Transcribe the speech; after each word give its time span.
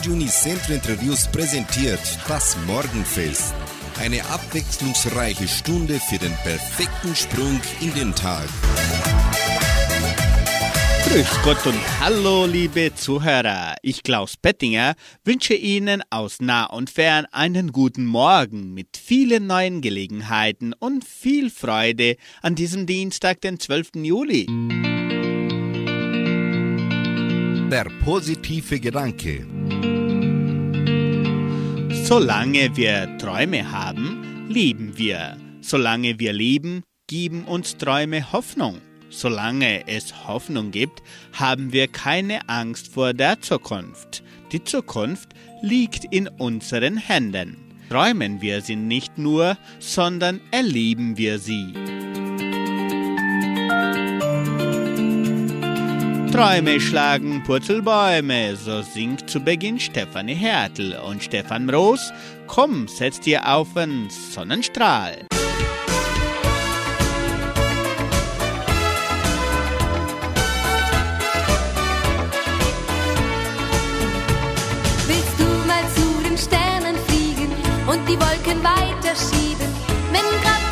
Radio 0.00 0.14
Unicentro 0.14 0.72
Entre 0.72 0.98
Rios 0.98 1.28
präsentiert 1.28 2.00
das 2.26 2.56
Morgenfest. 2.66 3.52
Eine 3.98 4.24
abwechslungsreiche 4.24 5.46
Stunde 5.46 6.00
für 6.00 6.16
den 6.16 6.32
perfekten 6.42 7.14
Sprung 7.14 7.60
in 7.82 7.92
den 7.92 8.14
Tag. 8.14 8.48
Grüß 11.06 11.42
Gott 11.44 11.66
und 11.66 11.78
hallo, 12.00 12.46
liebe 12.46 12.94
Zuhörer. 12.94 13.74
Ich, 13.82 14.02
Klaus 14.02 14.38
Pettinger, 14.38 14.94
wünsche 15.22 15.52
Ihnen 15.52 16.02
aus 16.08 16.40
nah 16.40 16.64
und 16.64 16.88
fern 16.88 17.26
einen 17.30 17.70
guten 17.70 18.06
Morgen 18.06 18.72
mit 18.72 18.96
vielen 18.96 19.48
neuen 19.48 19.82
Gelegenheiten 19.82 20.72
und 20.72 21.04
viel 21.04 21.50
Freude 21.50 22.16
an 22.40 22.54
diesem 22.54 22.86
Dienstag, 22.86 23.42
den 23.42 23.60
12. 23.60 23.96
Juli. 23.96 24.46
Der 27.70 27.86
positive 28.04 28.80
Gedanke. 28.80 29.46
Solange 32.04 32.76
wir 32.76 33.16
Träume 33.18 33.70
haben, 33.70 34.48
lieben 34.48 34.98
wir. 34.98 35.36
Solange 35.60 36.18
wir 36.18 36.32
lieben, 36.32 36.82
geben 37.06 37.44
uns 37.44 37.76
Träume 37.76 38.32
Hoffnung. 38.32 38.80
Solange 39.08 39.86
es 39.86 40.26
Hoffnung 40.26 40.72
gibt, 40.72 41.00
haben 41.32 41.72
wir 41.72 41.86
keine 41.86 42.48
Angst 42.48 42.88
vor 42.88 43.14
der 43.14 43.40
Zukunft. 43.40 44.24
Die 44.50 44.64
Zukunft 44.64 45.28
liegt 45.62 46.04
in 46.06 46.26
unseren 46.26 46.96
Händen. 46.96 47.56
Träumen 47.88 48.42
wir 48.42 48.62
sie 48.62 48.74
nicht 48.74 49.16
nur, 49.16 49.56
sondern 49.78 50.40
erleben 50.50 51.16
wir 51.16 51.38
sie. 51.38 51.72
Träume 56.32 56.80
schlagen 56.80 57.42
Purzelbäume, 57.42 58.54
so 58.54 58.82
singt 58.82 59.28
zu 59.28 59.40
Beginn 59.40 59.80
Stefanie 59.80 60.36
Hertel 60.36 60.96
und 61.04 61.24
Stefan 61.24 61.68
Roos. 61.68 62.12
Komm, 62.46 62.86
setz 62.86 63.18
dir 63.18 63.52
auf 63.52 63.76
einen 63.76 64.08
Sonnenstrahl. 64.10 65.26
Willst 75.08 75.34
du 75.36 75.44
mal 75.66 75.84
zu 75.96 76.22
den 76.22 76.38
Sternen 76.38 76.94
fliegen 77.08 77.50
und 77.88 78.08
die 78.08 78.18
Wolken 78.20 78.62
weiterschieben, 78.62 79.66
wenn 80.12 80.40
grad 80.42 80.69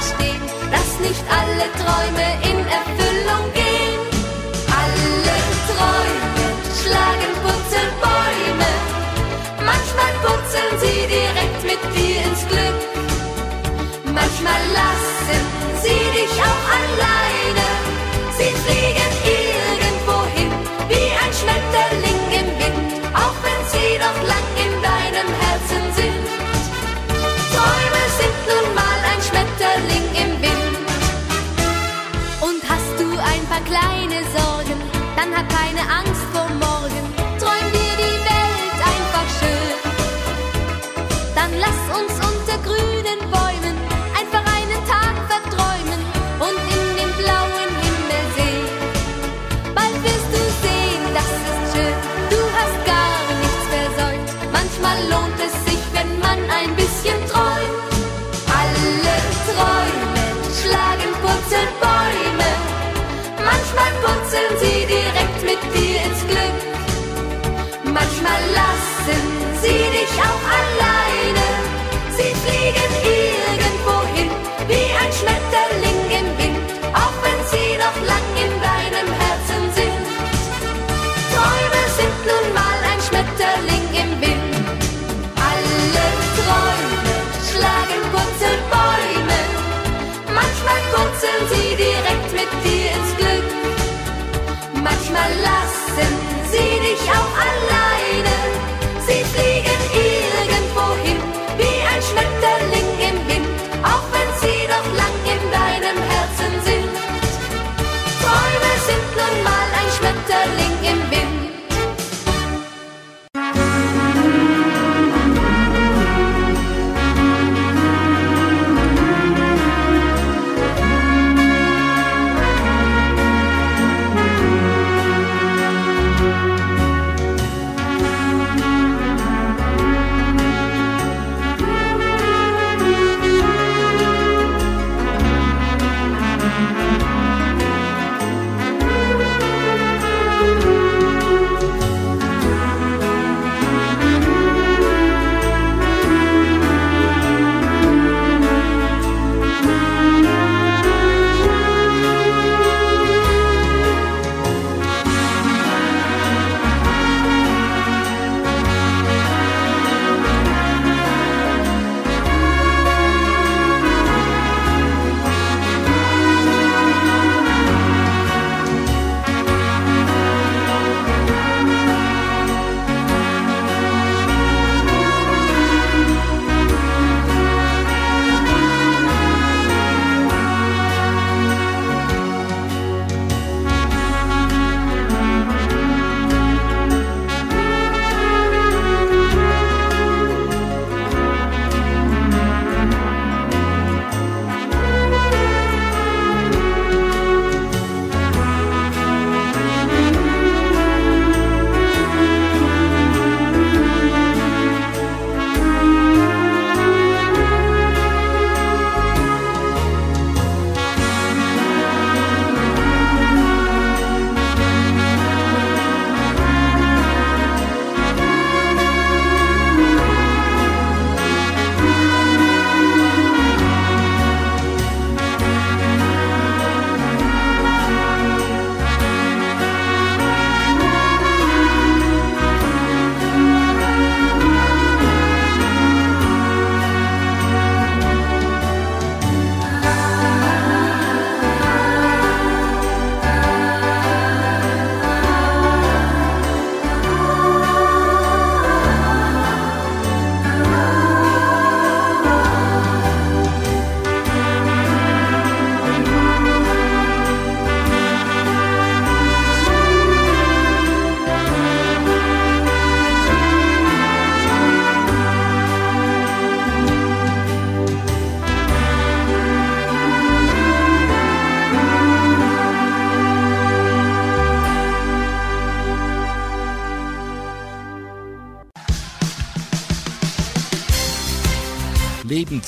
verstehen, 0.00 0.40
dass 0.70 0.98
nicht 1.00 1.24
alle 1.28 1.66
Träume 1.76 2.26
in 2.50 2.58
Erfüllung 2.66 2.89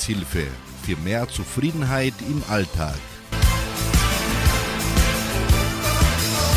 Lebenshilfe 0.07 0.47
für 0.85 0.97
mehr 0.97 1.27
Zufriedenheit 1.29 2.13
im 2.29 2.43
Alltag. 2.49 2.97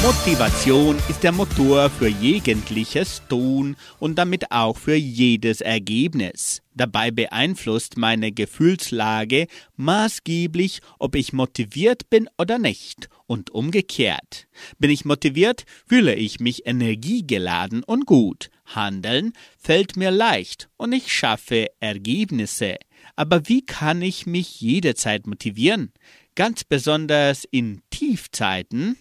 Motivation 0.02 0.96
ist 1.08 1.22
der 1.22 1.32
Motor 1.32 1.90
für 1.90 2.08
jegliches 2.08 3.22
Tun 3.28 3.76
und 3.98 4.16
damit 4.16 4.50
auch 4.52 4.76
für 4.76 4.94
jedes 4.94 5.60
Ergebnis. 5.60 6.62
Dabei 6.74 7.10
beeinflusst 7.10 7.96
meine 7.96 8.32
Gefühlslage 8.32 9.46
maßgeblich, 9.76 10.80
ob 10.98 11.14
ich 11.14 11.32
motiviert 11.32 12.10
bin 12.10 12.28
oder 12.38 12.58
nicht 12.58 13.08
und 13.26 13.50
umgekehrt. 13.50 14.46
Bin 14.78 14.90
ich 14.90 15.04
motiviert, 15.04 15.64
fühle 15.86 16.14
ich 16.14 16.40
mich 16.40 16.66
energiegeladen 16.66 17.82
und 17.82 18.06
gut. 18.06 18.50
Handeln 18.66 19.32
fällt 19.56 19.96
mir 19.96 20.10
leicht 20.10 20.68
und 20.76 20.92
ich 20.92 21.12
schaffe 21.12 21.68
Ergebnisse. 21.80 22.76
Aber 23.16 23.48
wie 23.48 23.64
kann 23.64 24.02
ich 24.02 24.26
mich 24.26 24.60
jederzeit 24.60 25.26
motivieren? 25.26 25.92
Ganz 26.34 26.64
besonders 26.64 27.44
in 27.50 27.82
Tiefzeiten? 27.90 28.98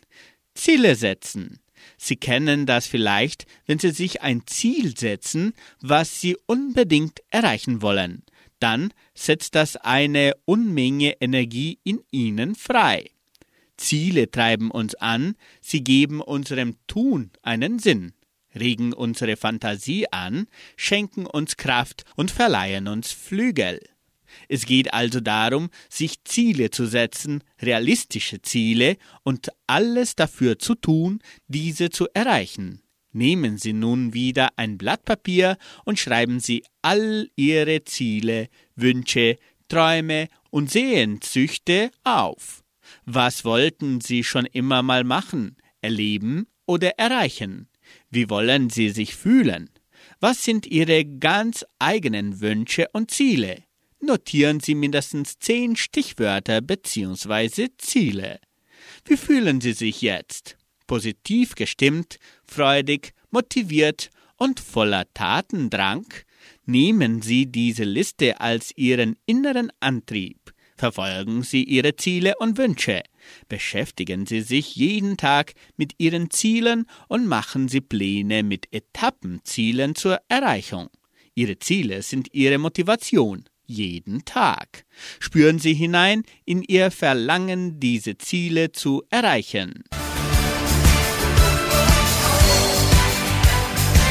Ziele 0.54 0.96
setzen. 0.96 1.60
Sie 1.98 2.16
kennen 2.16 2.66
das 2.66 2.88
vielleicht, 2.88 3.46
wenn 3.66 3.78
Sie 3.78 3.92
sich 3.92 4.22
ein 4.22 4.48
Ziel 4.48 4.98
setzen, 4.98 5.54
was 5.82 6.22
Sie 6.22 6.38
unbedingt 6.48 7.20
erreichen 7.30 7.82
wollen. 7.82 8.24
Dann 8.60 8.94
setzt 9.14 9.54
das 9.54 9.76
eine 9.76 10.34
Unmenge 10.46 11.22
Energie 11.22 11.80
in 11.84 12.02
Ihnen 12.10 12.56
frei. 12.56 13.12
Ziele 13.78 14.32
treiben 14.32 14.72
uns 14.72 14.96
an, 14.96 15.36
sie 15.62 15.84
geben 15.84 16.22
unserem 16.22 16.78
Tun 16.88 17.32
einen 17.42 17.80
Sinn, 17.80 18.14
regen 18.56 18.94
unsere 18.94 19.36
Fantasie 19.36 20.08
an, 20.12 20.48
schenken 20.78 21.26
uns 21.26 21.58
Kraft 21.58 22.06
und 22.16 22.32
verleihen 22.32 22.88
uns 22.88 23.12
Flügel. 23.12 23.82
Es 24.48 24.66
geht 24.66 24.94
also 24.94 25.20
darum, 25.20 25.70
sich 25.90 26.24
Ziele 26.24 26.70
zu 26.70 26.86
setzen, 26.86 27.44
realistische 27.62 28.42
Ziele 28.42 28.98
und 29.24 29.50
alles 29.68 30.16
dafür 30.16 30.60
zu 30.60 30.76
tun, 30.76 31.20
diese 31.48 31.90
zu 31.90 32.08
erreichen. 32.14 32.82
Nehmen 33.12 33.58
Sie 33.58 33.72
nun 33.72 34.14
wieder 34.14 34.50
ein 34.58 34.78
Blatt 34.78 35.06
Papier 35.06 35.58
und 35.86 35.98
schreiben 35.98 36.42
Sie 36.42 36.64
all 36.82 37.30
Ihre 37.38 37.86
Ziele, 37.86 38.50
Wünsche, 38.76 39.38
Träume 39.70 40.28
und 40.50 40.70
Sehnsüchte 40.70 41.92
auf. 42.04 42.64
Was 43.06 43.46
wollten 43.46 44.02
Sie 44.02 44.24
schon 44.24 44.46
immer 44.46 44.84
mal 44.84 45.04
machen, 45.04 45.56
erleben 45.82 46.48
oder 46.66 47.00
erreichen? 47.00 47.70
Wie 48.10 48.30
wollen 48.30 48.70
Sie 48.70 48.90
sich 48.90 49.16
fühlen? 49.16 49.70
Was 50.20 50.44
sind 50.44 50.66
Ihre 50.66 51.06
ganz 51.06 51.66
eigenen 51.80 52.42
Wünsche 52.42 52.88
und 52.94 53.12
Ziele? 53.12 53.64
Notieren 54.06 54.60
Sie 54.60 54.76
mindestens 54.76 55.40
zehn 55.40 55.76
Stichwörter 55.76 56.62
bzw. 56.62 57.70
Ziele. 57.78 58.40
Wie 59.06 59.18
fühlen 59.18 59.62
Sie 59.62 59.74
sich 59.74 60.02
jetzt? 60.02 60.58
Positiv 60.88 61.56
gestimmt, 61.56 62.20
freudig, 62.46 63.14
motiviert 63.32 64.10
und 64.38 64.60
voller 64.60 65.06
Tatendrang? 65.14 66.06
Nehmen 66.66 67.22
Sie 67.22 67.48
diese 67.48 67.84
Liste 67.84 68.40
als 68.40 68.72
Ihren 68.76 69.18
inneren 69.26 69.72
Antrieb. 69.80 70.54
Verfolgen 70.78 71.44
Sie 71.44 71.64
Ihre 71.64 71.96
Ziele 71.96 72.36
und 72.38 72.58
Wünsche. 72.58 73.02
Beschäftigen 73.48 74.26
Sie 74.26 74.42
sich 74.42 74.76
jeden 74.76 75.18
Tag 75.18 75.54
mit 75.78 75.94
Ihren 75.98 76.30
Zielen 76.30 76.86
und 77.08 77.28
machen 77.28 77.70
Sie 77.70 77.82
Pläne 77.82 78.44
mit 78.44 78.72
Etappenzielen 78.74 79.96
zur 79.96 80.20
Erreichung. 80.28 80.90
Ihre 81.34 81.58
Ziele 81.60 82.02
sind 82.02 82.34
Ihre 82.34 82.58
Motivation 82.58 83.46
jeden 83.66 84.26
Tag. 84.26 84.86
Spüren 85.20 85.60
Sie 85.60 85.74
hinein 85.74 86.24
in 86.46 86.62
Ihr 86.62 86.92
Verlangen, 86.92 87.80
diese 87.80 88.18
Ziele 88.18 88.72
zu 88.72 89.04
erreichen. 89.10 89.84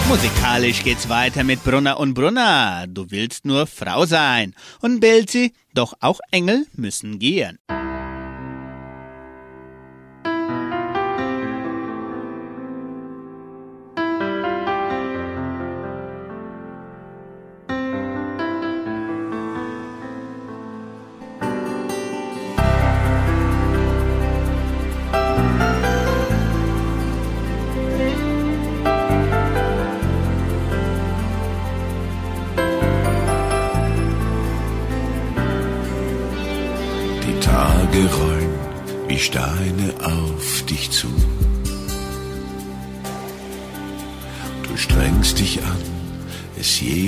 Musikalisch 0.09 0.85
geht's 0.85 1.09
weiter 1.09 1.45
mit 1.45 1.65
Brunner 1.65 1.99
und 1.99 2.15
Brunner. 2.15 2.87
Du 2.89 3.11
willst 3.11 3.47
nur 3.47 3.67
Frau 3.67 4.05
sein. 4.05 4.55
Und 4.81 5.01
bellt 5.01 5.31
sie, 5.31 5.55
doch 5.73 5.95
auch 6.01 6.21
Engel 6.31 6.67
müssen 6.75 7.19
gehen. 7.19 7.59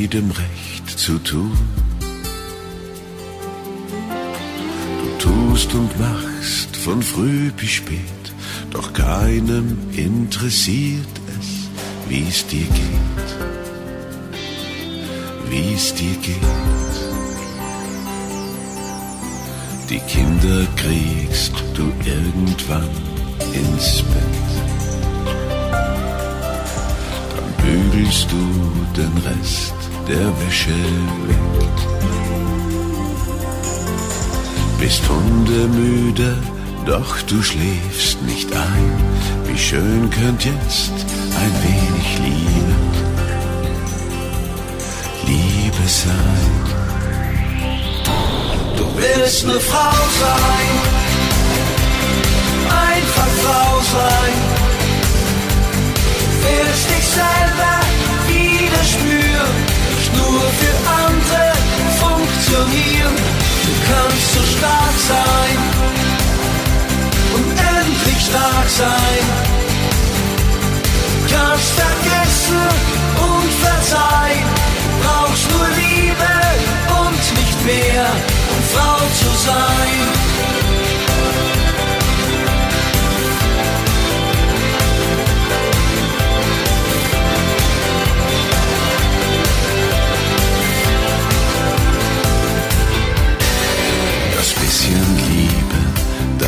Jedem 0.06 0.30
Recht 0.30 0.98
zu 0.98 1.18
tun. 1.18 1.52
Du 5.00 5.28
tust 5.28 5.74
und 5.74 5.98
machst 5.98 6.76
von 6.76 7.02
früh 7.02 7.50
bis 7.50 7.70
spät, 7.70 8.24
doch 8.70 8.92
keinem 8.92 9.76
interessiert 9.92 11.14
es, 11.38 11.68
wie 12.08 12.28
es 12.28 12.46
dir 12.46 12.66
geht, 12.66 13.28
wie 15.50 15.74
es 15.74 15.94
dir 15.94 16.16
geht. 16.22 16.85
Die 19.88 20.00
Kinder 20.00 20.66
kriegst 20.74 21.52
du 21.74 21.84
irgendwann 22.04 22.88
ins 23.52 24.02
Bett. 24.02 24.50
Dann 27.36 27.52
bügelst 27.62 28.26
du 28.32 29.00
den 29.00 29.16
Rest 29.18 29.74
der 30.08 30.26
Wäsche 30.40 30.74
weg. 31.28 31.76
Bist 34.80 35.02
hundemüde, 35.08 36.36
doch 36.84 37.22
du 37.22 37.40
schläfst 37.40 38.20
nicht 38.22 38.52
ein. 38.52 38.92
Wie 39.46 39.58
schön 39.58 40.10
könnt 40.10 40.44
jetzt 40.44 40.94
ein 41.42 41.54
wenig 41.62 42.18
Liebe, 42.24 42.74
Liebe 45.26 45.88
sein. 45.88 46.85
Du 48.76 48.84
willst 48.96 49.44
eine 49.44 49.60
Frau 49.60 49.98
sein, 50.22 50.68
einfach 52.68 53.32
Frau 53.44 53.80
sein. 53.80 54.34
Willst 56.42 56.90
dich 56.90 57.06
selber 57.06 57.80
wieder 58.28 58.84
spüren 58.84 59.76
nur 60.16 60.40
für 60.60 60.76
andere 61.02 61.52
funktionieren. 62.00 63.16
Du 63.66 63.72
kannst 63.88 64.34
so 64.34 64.42
stark 64.56 64.96
sein, 65.08 65.56
unendlich 67.34 68.20
stark 68.28 68.68
sein. 68.68 69.22
Kannst 71.32 71.70
vergessen 71.82 72.66
und 73.28 73.50
verzeihen, 73.64 74.48
brauchst 75.02 75.50
nur 75.50 75.68
Liebe 75.82 76.34
und 77.00 77.24
nicht 77.40 77.64
mehr, 77.64 78.06
Frau 78.76 78.98
zu 79.20 79.30
sein. 79.46 80.26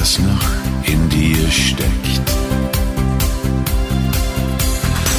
das 0.08 0.18
noch 0.20 0.49
in 0.85 1.08
dir 1.08 1.50
steckt. 1.50 2.23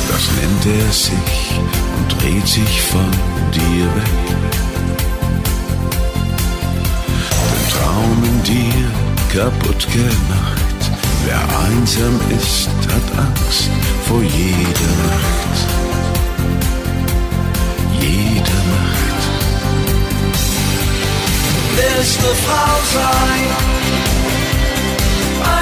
Das 0.10 0.24
nennt 0.38 0.66
er 0.82 0.92
sich 0.92 1.60
und 1.98 2.22
dreht 2.22 2.48
sich 2.48 2.82
von 2.82 3.12
dir 3.54 3.86
weg. 3.96 5.09
Kaputt 9.40 9.88
gemacht. 9.94 10.82
Wer 11.26 11.42
einsam 11.66 12.20
ist, 12.38 12.68
hat 12.92 13.08
Angst 13.26 13.70
vor 14.06 14.22
jeder 14.22 14.94
Nacht. 15.08 15.58
Jede 18.02 18.58
Nacht. 18.74 19.24
willst 21.78 22.20
eine 22.20 22.36
Frau 22.46 22.76
sein, 22.98 23.46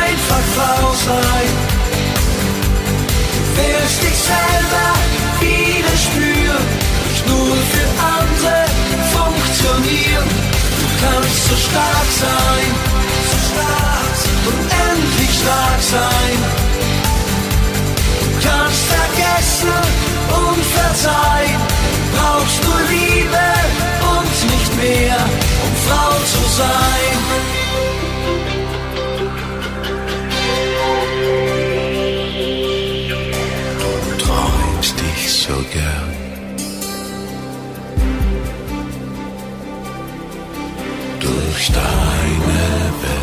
einfach 0.01 0.45
Frau 0.55 0.85
sein. 1.09 1.49
Du 3.33 3.41
willst 3.57 3.99
dich 4.01 4.19
selber 4.33 4.87
wieder 5.39 5.95
spüren, 6.05 6.65
nur 7.29 7.55
für 7.73 7.89
andere 8.17 8.59
funktionieren. 9.15 10.29
Du 10.79 10.87
kannst 11.01 11.39
so 11.49 11.55
stark 11.69 12.09
sein, 12.25 12.96
stark 13.57 14.17
und 14.47 14.61
endlich 14.91 15.33
stark 15.39 15.81
sein. 15.81 16.39
Du 18.23 18.47
kannst 18.47 18.83
vergessen 18.95 19.77
und 20.45 20.63
verzeihen, 20.77 21.61
brauchst 22.15 22.63
nur 22.63 22.81
Liebe 22.89 23.47
und 24.13 24.51
nicht 24.51 24.73
mehr, 24.81 25.17
um 25.65 25.73
Frau 25.87 26.11
zu 26.33 26.41
sein. 26.61 27.17
Du 33.79 34.23
träumst 34.23 34.95
dich 34.99 35.31
so 35.31 35.53
gern. 35.73 36.15
Durch 41.19 41.71
deine 41.71 42.91
Welt. 43.01 43.16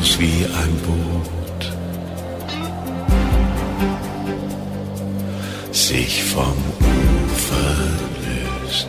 Lautlos 0.00 0.18
wie 0.18 0.46
ein 0.46 0.76
Boot. 0.86 1.72
Sich 5.72 6.24
vom 6.24 6.56
Ufer 6.80 7.74
löst. 8.24 8.88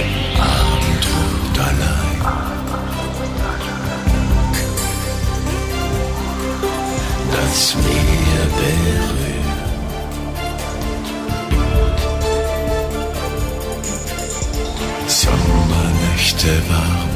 Im 0.00 0.40
allein. 1.58 2.20
Das 7.32 7.74
Meer 7.76 8.46
berührt. 8.56 9.19
Sommernächte 16.40 16.62
warm. 16.70 17.10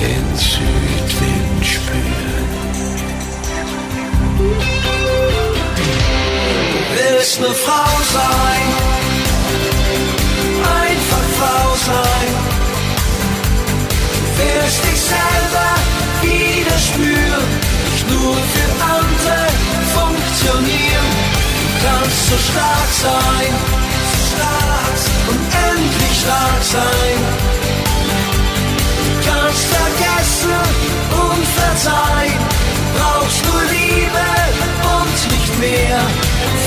Den 0.00 0.36
Südwind 0.36 1.66
spüren. 1.66 2.64
willst 6.94 7.38
eine 7.38 7.54
Frau 7.54 7.90
sein, 8.12 8.66
einfach 10.80 11.26
Frau 11.38 11.74
sein. 11.86 12.30
Willst 14.36 14.84
dich 14.84 15.00
selber 15.00 15.70
wieder 16.22 16.78
spüren, 16.78 17.48
nicht 17.90 18.08
nur 18.10 18.34
für 18.34 18.70
andere 18.96 19.46
funktionieren. 19.96 21.10
Du 21.58 21.86
kannst 21.86 22.28
so 22.28 22.36
stark 22.36 22.90
sein, 23.02 23.83
stark 26.24 26.62
sein. 26.62 27.18
Kannst 29.26 29.64
vergessen 29.78 30.60
und 31.24 31.46
verzeihen, 31.58 32.42
brauchst 32.96 33.44
nur 33.46 33.62
Liebe 33.76 34.26
und 34.96 35.32
nicht 35.32 35.58
mehr, 35.58 36.00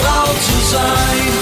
Frau 0.02 0.26
zu 0.48 0.76
sein. 0.76 1.37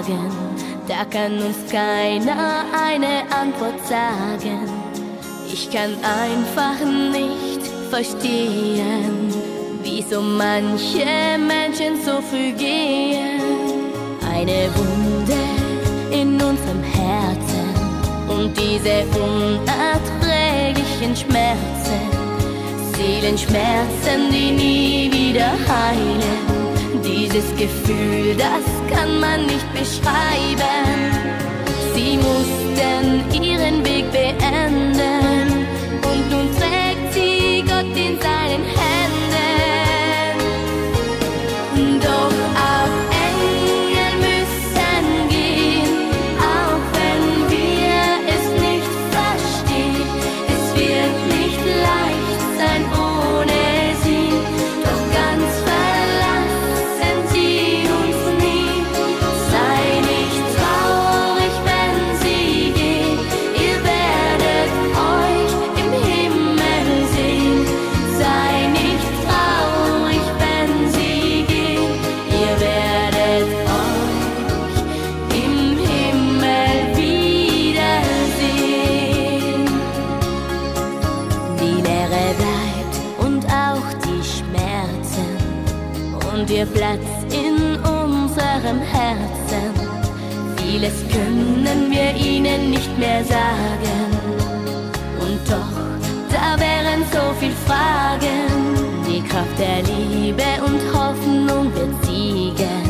Fragen, 0.00 0.30
da 0.88 1.04
kann 1.04 1.38
uns 1.42 1.70
keiner 1.70 2.64
eine 2.72 3.22
Antwort 3.30 3.86
sagen. 3.86 4.68
Ich 5.52 5.70
kann 5.70 5.92
einfach 6.02 6.80
nicht 7.12 7.66
verstehen, 7.90 9.28
wieso 9.82 10.22
manche 10.22 11.06
Menschen 11.38 12.02
so 12.04 12.20
früh 12.22 12.52
gehen. 12.52 13.40
Eine 14.32 14.70
Wunde 14.74 15.40
in 16.10 16.34
unserem 16.34 16.82
Herzen 16.82 17.74
und 18.28 18.56
diese 18.56 19.04
unerträglichen 19.18 21.14
Schmerzen. 21.16 22.00
Seelenschmerzen, 22.94 24.30
die 24.30 24.52
nie 24.52 25.12
wieder 25.12 25.50
heilen. 25.68 26.49
Dieses 27.10 27.50
Gefühl, 27.56 28.36
das 28.36 28.96
kann 28.96 29.18
man 29.18 29.44
nicht 29.46 29.72
beschreiben. 29.72 31.00
Sie 31.92 32.16
mussten 32.16 33.42
ihren 33.42 33.84
Weg 33.84 33.89
nicht 92.60 92.98
mehr 92.98 93.24
sagen. 93.24 94.00
Und 95.20 95.40
doch, 95.48 95.76
da 96.30 96.58
wären 96.58 97.02
so 97.12 97.34
viel 97.38 97.54
Fragen. 97.66 98.48
Die 99.08 99.22
Kraft 99.22 99.58
der 99.58 99.82
Liebe 99.82 100.42
und 100.64 100.80
Hoffnung 100.94 101.72
wird 101.74 102.04
siegen. 102.04 102.82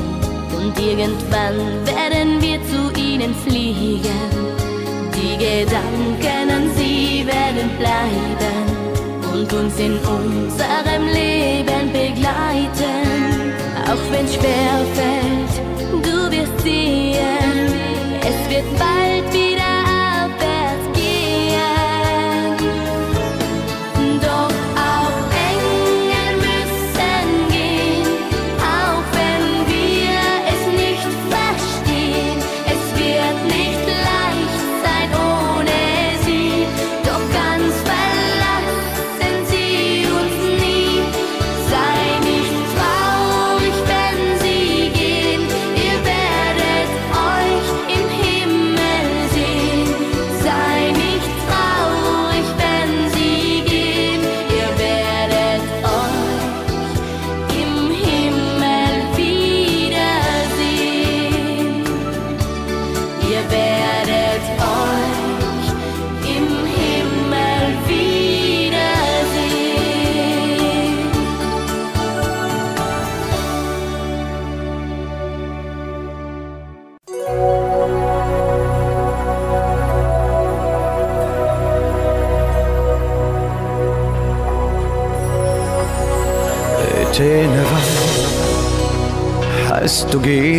Und 0.57 0.79
irgendwann 0.79 1.57
werden 1.87 2.41
wir 2.41 2.59
zu 2.71 3.01
ihnen 3.01 3.35
fliegen. 3.35 4.51
Die 5.15 5.37
Gedanken 5.37 6.51
an 6.51 6.71
sie 6.77 7.27
werden 7.27 7.71
bleiben 7.79 8.61
und 9.33 9.53
uns 9.53 9.79
in 9.79 9.95
unserem 9.99 11.07
Leben 11.13 11.93
begleiten. 11.93 13.31
Auch 13.87 14.13
wenn 14.13 14.27
schwer 14.29 14.85
fällt, 14.95 16.05
du 16.05 16.31
wirst 16.31 16.61
sehen, 16.63 17.10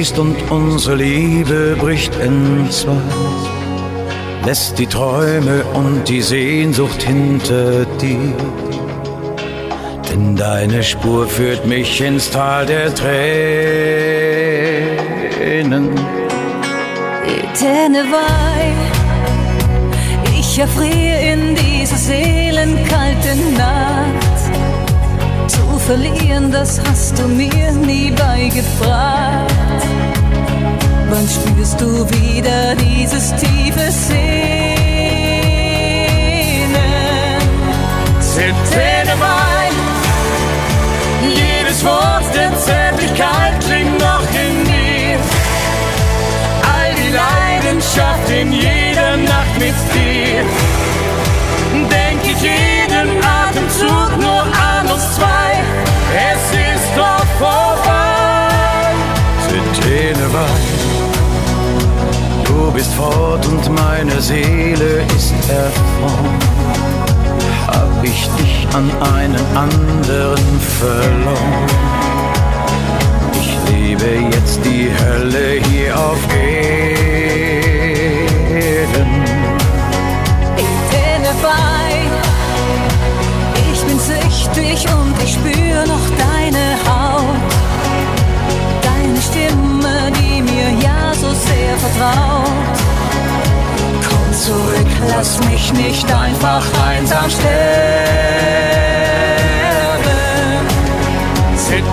Gehst 0.01 0.17
und 0.17 0.35
unsere 0.49 0.95
Liebe 0.95 1.77
bricht 1.79 2.15
in 2.15 2.67
zwei. 2.71 2.97
Lässt 4.47 4.79
die 4.79 4.87
Träume 4.87 5.63
und 5.75 6.09
die 6.09 6.23
Sehnsucht 6.23 7.03
hinter 7.03 7.85
dir. 8.01 8.33
Denn 10.09 10.35
deine 10.35 10.81
Spur 10.81 11.27
führt 11.27 11.67
mich 11.67 12.01
ins 12.01 12.31
Tal 12.31 12.65
der 12.65 12.95
Tränen. 12.95 13.11
Tenewei, 17.53 18.73
ich 20.39 20.57
erfriere 20.57 21.31
in 21.31 21.53
dieser 21.53 21.97
seelenkalten 21.97 23.53
Nacht. 23.55 24.39
Zu 25.45 25.61
verlieren, 25.85 26.51
das 26.51 26.81
hast 26.89 27.19
du 27.19 27.27
mir 27.27 27.71
nie 27.73 28.09
beigebracht. 28.09 29.70
Wann 31.13 31.27
spürst 31.27 31.81
du 31.81 32.09
wieder 32.09 32.73
dieses 32.75 33.35
tiefe 33.35 33.91
Sehnen? 33.91 34.31
Tenewei, 38.71 39.69
jedes 41.35 41.83
Wort 41.83 42.23
der 42.33 42.57
Zärtlichkeit 42.57 43.59
klingt 43.59 43.99
noch 43.99 44.23
in 44.33 44.63
mir. 44.63 45.19
All 46.73 46.95
die 46.95 47.11
Leidenschaft 47.11 48.29
in 48.29 48.53
jeder 48.53 49.17
Nacht 49.17 49.59
mit 49.59 49.75
dir. 49.93 50.45
Denk 51.89 52.23
ich 52.23 52.41
jeden 52.41 53.21
Atemzug 53.21 54.20
bist 62.81 62.93
fort 62.95 63.45
und 63.47 63.69
meine 63.75 64.19
Seele 64.19 65.05
ist 65.15 65.35
erfroren. 65.49 66.39
Hab 67.67 68.03
ich 68.03 68.27
dich 68.39 68.67
an 68.73 68.91
einen 69.13 69.45
anderen 69.55 70.59
verloren. 70.79 71.67
Ich 73.39 73.51
lebe 73.71 74.09
jetzt 74.31 74.59
die 74.65 74.89
Hölle 74.99 75.61
hier 75.69 75.95
auf 75.95 76.17
Erden. 76.33 76.71
Tenewei, 80.89 82.09
ich 83.71 83.81
bin 83.83 83.99
süchtig 83.99 84.87
und 84.91 85.13
ich 85.23 85.33
spür 85.33 85.60
sehr 91.51 91.77
vertraut. 91.77 92.77
Komm 94.07 94.33
zurück, 94.33 94.91
lass 95.15 95.39
mich 95.49 95.73
nicht 95.73 96.07
einfach 96.13 96.65
einsam 96.87 97.29
sterben. 97.29 98.21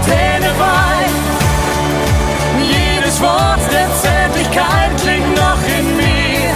Tenewei, 0.05 1.07
jedes 2.61 3.21
Wort 3.21 3.61
der 3.73 3.89
Zärtlichkeit 4.03 4.91
klingt 5.01 5.37
noch 5.37 5.63
in 5.79 5.97
mir. 5.97 6.51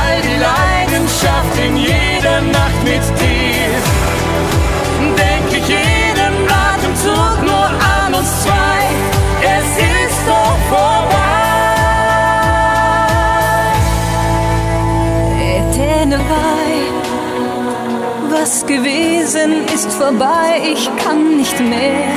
All 0.00 0.22
die 0.22 0.38
Leidenschaft 0.48 1.54
in 1.66 1.76
jeder 1.76 2.40
Nacht 2.40 2.82
mit 2.84 3.20
dir. 3.20 3.37
Was 18.48 18.64
gewesen 18.64 19.66
ist 19.74 19.92
vorbei, 19.92 20.48
ich 20.72 20.88
kann 21.04 21.36
nicht 21.36 21.60
mehr. 21.60 22.08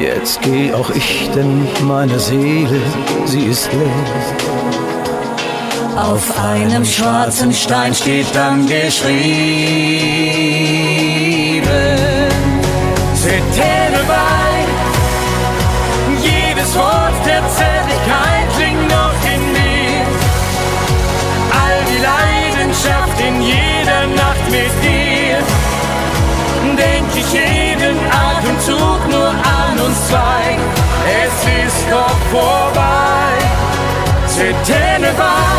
Jetzt 0.00 0.40
geh 0.40 0.72
auch 0.72 0.88
ich, 0.88 1.28
denn 1.34 1.68
meine 1.86 2.18
Seele, 2.18 2.80
sie 3.26 3.44
ist 3.44 3.70
leer. 3.74 4.06
Auf 5.96 6.24
einem 6.42 6.82
schwarzen 6.82 7.52
Stein 7.52 7.92
steht 7.94 8.34
dann 8.34 8.66
geschrieben. 8.66 9.18
Tenewei, 13.58 14.50
jedes 16.22 16.74
Wort 16.74 17.07
Tenewei. 34.38 35.58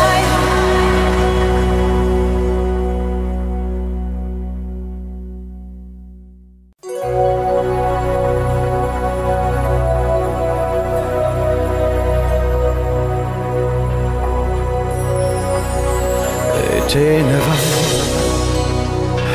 Tenewald. 16.88 17.40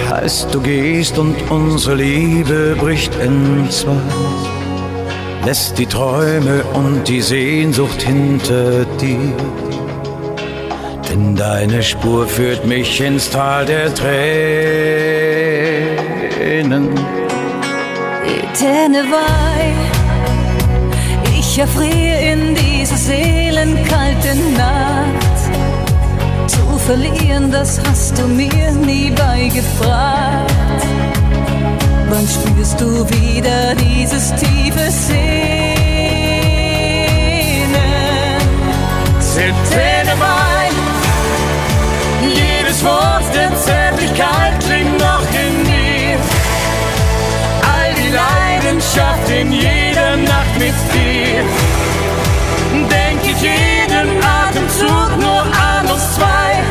Heißt, 0.10 0.54
du 0.54 0.60
gehst 0.60 1.20
und 1.20 1.36
unsere 1.52 1.96
Liebe 1.96 2.76
bricht 2.80 3.14
in 3.16 3.70
zwei. 3.70 3.94
Lässt 5.46 5.78
die 5.78 5.86
Träume 5.86 6.64
und 6.74 7.08
die 7.08 7.22
Sehnsucht 7.22 8.02
hinter 8.02 8.86
dir. 9.00 9.34
Denn 11.10 11.36
deine 11.36 11.84
Spur 11.84 12.28
führt 12.28 12.66
mich 12.66 13.00
ins 13.00 13.30
Tal 13.30 13.66
der 13.66 13.94
Tränen. 13.94 14.16
Tenewei, 18.58 19.74
ich 21.38 21.60
erfriere 21.60 22.22
in 22.32 22.56
dieser 22.56 22.96
seelenkalten 22.96 24.54
Nacht. 24.54 25.38
Zu 26.48 26.78
verlieren, 26.86 27.52
das 27.52 27.82
hast 27.86 28.18
du 28.18 28.26
mir 28.28 28.72
nie 28.72 29.12
beigebracht. 29.12 30.54
Wann 32.08 32.28
spürst 32.28 32.80
du 32.80 33.08
wieder 33.10 33.76
dieses 33.76 34.34
tiefe 34.36 34.92
Sehnen? 34.92 35.26
Tenewei, 39.70 40.70
jedes 42.22 42.84
Wort 42.86 43.24
der 43.34 43.54
Zärtlichkeit 43.56 44.60
klingt 44.66 44.98
noch 45.00 45.22
in 45.34 45.64
mir. 45.64 46.18
All 47.62 47.94
die 47.96 48.12
Leidenschaft 48.12 49.30
in 49.30 49.52
jeder 49.52 50.16
Nacht 50.18 50.58
mit 50.58 50.76
dir. 50.94 51.44
Denk 52.90 53.22
ich 53.24 53.42
jeden 53.42 54.24
Atemzug 54.24 55.18
nur 55.20 55.42
an 55.42 55.86
uns 55.92 56.16
zwei. 56.16 56.64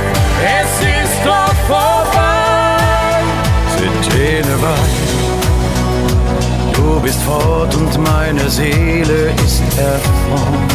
Es 0.43 0.81
ist 0.81 1.21
doch 1.25 1.55
vorbei. 1.67 2.15
Tenewald. 4.09 5.04
Du 6.95 7.01
bist 7.01 7.21
fort 7.23 7.75
und 7.75 7.93
meine 8.05 8.49
Seele 8.49 9.33
ist 9.45 9.63
erfroren. 9.77 10.69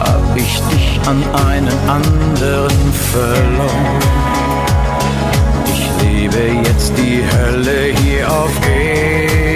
Hab 0.00 0.36
ich 0.36 0.60
dich 0.72 1.00
an 1.06 1.22
einen 1.46 1.78
anderen 1.88 2.92
verloren. 3.12 4.02
Ich 5.66 6.02
lebe 6.02 6.68
jetzt 6.68 6.92
die 6.98 7.22
Hölle 7.32 7.94
hier 8.02 8.28
auf 8.28 8.50
Erden. 8.68 9.47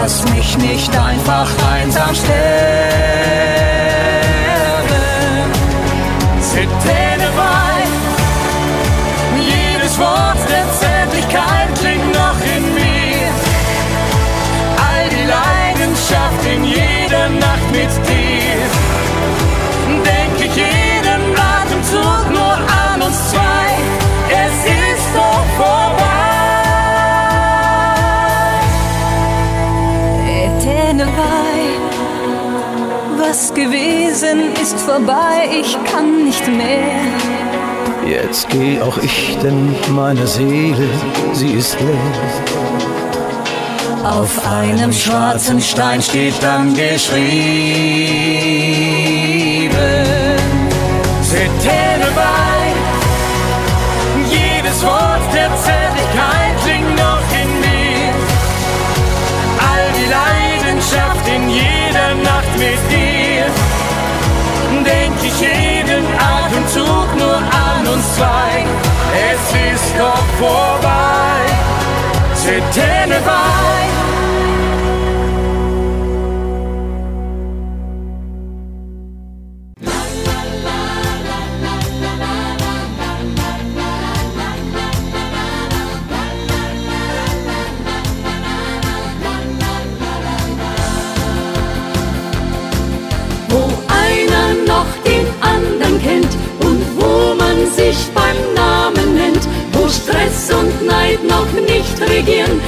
Lass 0.00 0.24
mich 0.30 0.56
nicht 0.58 0.96
einfach 0.96 1.48
einsam 1.72 2.14
sterben. 2.14 3.69
Vorbei, 34.90 35.48
ich 35.60 35.76
kann 35.84 36.24
nicht 36.24 36.46
mehr. 36.48 37.04
Jetzt 38.06 38.48
geh 38.48 38.80
auch 38.80 38.98
ich, 38.98 39.38
denn 39.42 39.74
meine 39.88 40.26
Seele, 40.26 40.88
sie 41.32 41.52
ist 41.52 41.76
leer. 41.80 42.12
Auf 44.02 44.32
einem 44.46 44.92
schwarzen 44.92 45.60
Stein 45.60 46.02
steht 46.02 46.34
dann 46.42 46.74
geschrieben, 46.74 47.30
Setene 51.22 52.08
bei, 52.16 52.29
Atemzug 66.70 67.16
nur 67.16 67.36
an 67.36 67.86
uns 67.86 68.14
zwei. 68.14 68.64
Es 69.32 69.74
ist 69.74 69.94
doch 69.98 70.24
vorbei. 70.38 71.46
Setene 72.34 73.20
bei. 73.24 74.39
Wo 97.00 97.34
man 97.34 97.56
sich 97.76 97.98
beim 98.14 98.38
Namen 98.54 99.14
nennt, 99.14 99.44
wo 99.72 99.88
Stress 99.88 100.50
und 100.52 100.86
Neid 100.86 101.22
noch 101.24 101.50
nicht 101.52 102.00
regieren, 102.00 102.60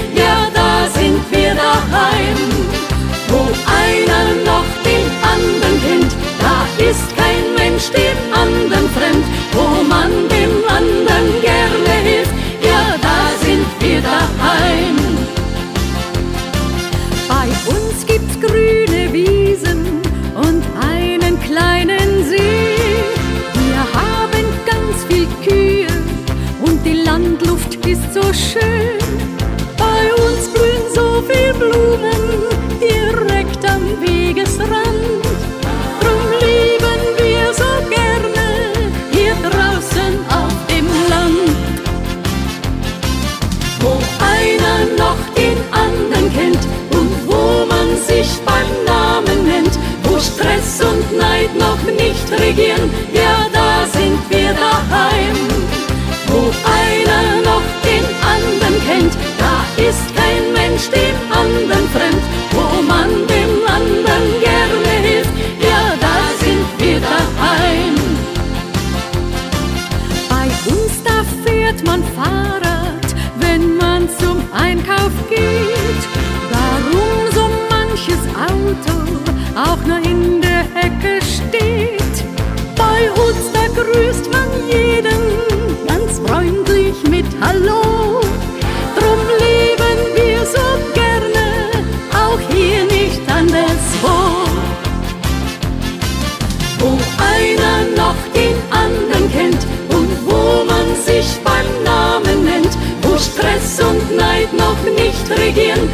Stress 103.43 103.81
und 103.81 104.17
Neid 104.17 104.53
noch 104.53 104.81
nicht 104.85 105.29
regieren, 105.29 105.89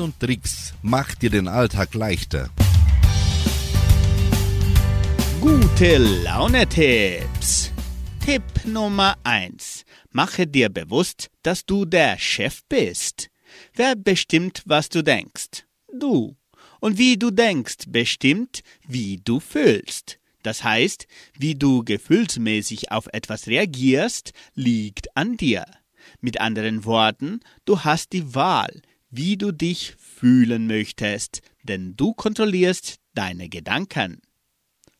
Und 0.00 0.20
Tricks 0.20 0.74
macht 0.82 1.22
dir 1.22 1.30
den 1.30 1.48
Alltag 1.48 1.94
leichter. 1.94 2.50
Gute 5.40 5.98
Laune-Tipps. 5.98 7.72
Tipp 8.24 8.42
Nummer 8.64 9.16
1. 9.24 9.84
Mache 10.10 10.46
dir 10.46 10.68
bewusst, 10.68 11.30
dass 11.42 11.64
du 11.64 11.84
der 11.84 12.18
Chef 12.18 12.62
bist. 12.68 13.30
Wer 13.74 13.96
bestimmt, 13.96 14.62
was 14.66 14.88
du 14.88 15.02
denkst? 15.02 15.64
Du. 15.92 16.36
Und 16.80 16.98
wie 16.98 17.16
du 17.16 17.30
denkst, 17.30 17.86
bestimmt, 17.88 18.62
wie 18.86 19.20
du 19.24 19.40
fühlst. 19.40 20.20
Das 20.42 20.62
heißt, 20.62 21.06
wie 21.36 21.54
du 21.54 21.82
gefühlsmäßig 21.82 22.92
auf 22.92 23.08
etwas 23.12 23.46
reagierst, 23.48 24.32
liegt 24.54 25.16
an 25.16 25.36
dir. 25.36 25.64
Mit 26.20 26.40
anderen 26.40 26.84
Worten, 26.84 27.40
du 27.64 27.80
hast 27.80 28.12
die 28.12 28.34
Wahl, 28.34 28.82
wie 29.10 29.36
du 29.36 29.52
dich 29.52 29.94
fühlen 29.96 30.66
möchtest, 30.66 31.40
denn 31.62 31.96
du 31.96 32.12
kontrollierst 32.12 32.96
deine 33.14 33.48
Gedanken. 33.48 34.20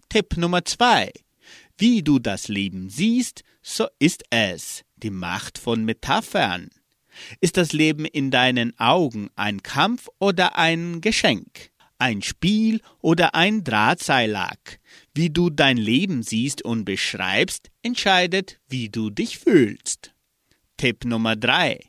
Tipp 0.08 0.36
Nummer 0.36 0.64
zwei. 0.64 1.12
Wie 1.76 2.02
du 2.02 2.18
das 2.18 2.48
Leben 2.48 2.88
siehst, 2.90 3.42
so 3.62 3.86
ist 3.98 4.24
es. 4.30 4.84
Die 4.96 5.10
Macht 5.10 5.58
von 5.58 5.84
Metaphern. 5.84 6.70
Ist 7.40 7.56
das 7.56 7.72
Leben 7.72 8.04
in 8.04 8.30
deinen 8.30 8.78
Augen 8.78 9.28
ein 9.36 9.62
Kampf 9.62 10.08
oder 10.18 10.56
ein 10.56 11.00
Geschenk? 11.00 11.70
Ein 11.98 12.22
Spiel 12.22 12.80
oder 13.00 13.34
ein 13.34 13.64
Drahtseilack? 13.64 14.80
Wie 15.14 15.30
du 15.30 15.50
dein 15.50 15.76
Leben 15.76 16.22
siehst 16.22 16.62
und 16.62 16.84
beschreibst, 16.84 17.70
entscheidet, 17.82 18.60
wie 18.68 18.88
du 18.88 19.10
dich 19.10 19.38
fühlst. 19.38 20.14
Tipp 20.76 21.04
Nummer 21.04 21.34
drei: 21.34 21.80